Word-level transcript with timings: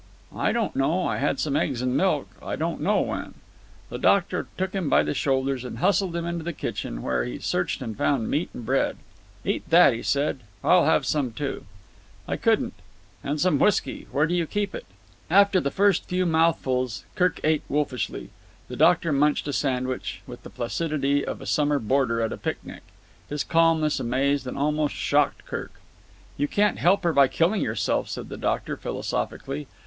"I 0.35 0.51
don't 0.51 0.75
know. 0.75 1.05
I 1.05 1.17
had 1.17 1.39
some 1.39 1.55
eggs 1.55 1.79
and 1.79 1.95
milk. 1.95 2.27
I 2.41 2.55
don't 2.55 2.81
know 2.81 3.01
when." 3.01 3.35
The 3.91 3.99
doctor 3.99 4.47
took 4.57 4.73
him 4.73 4.89
by 4.89 5.03
the 5.03 5.13
shoulders 5.13 5.63
and 5.63 5.77
hustled 5.77 6.15
him 6.15 6.25
into 6.25 6.43
the 6.43 6.53
kitchen, 6.53 7.03
where 7.03 7.23
he 7.23 7.37
searched 7.37 7.83
and 7.83 7.95
found 7.95 8.27
meat 8.27 8.49
and 8.51 8.65
bread. 8.65 8.97
"Eat 9.45 9.69
that," 9.69 9.93
he 9.93 10.01
said. 10.01 10.39
"I'll 10.63 10.85
have 10.85 11.05
some, 11.05 11.33
too." 11.33 11.65
"I 12.27 12.35
couldn't." 12.35 12.73
"And 13.23 13.39
some 13.39 13.59
whisky. 13.59 14.07
Where 14.11 14.25
do 14.25 14.33
you 14.33 14.47
keep 14.47 14.73
it?" 14.73 14.87
After 15.29 15.59
the 15.61 15.69
first 15.69 16.05
few 16.05 16.25
mouthfuls 16.25 17.05
Kirk 17.13 17.39
ate 17.43 17.61
wolfishly. 17.69 18.31
The 18.69 18.75
doctor 18.75 19.11
munched 19.11 19.47
a 19.49 19.53
sandwich 19.53 20.23
with 20.25 20.41
the 20.41 20.49
placidity 20.49 21.23
of 21.23 21.41
a 21.41 21.45
summer 21.45 21.77
boarder 21.77 22.23
at 22.23 22.33
a 22.33 22.37
picnic. 22.37 22.81
His 23.29 23.43
calmness 23.43 23.99
amazed 23.99 24.47
and 24.47 24.57
almost 24.57 24.95
shocked 24.95 25.45
Kirk. 25.45 25.73
"You 26.37 26.47
can't 26.47 26.79
help 26.79 27.03
her 27.03 27.13
by 27.13 27.27
killing 27.27 27.61
yourself," 27.61 28.09
said 28.09 28.29
the 28.29 28.37
doctor 28.37 28.75
philosophically. 28.75 29.67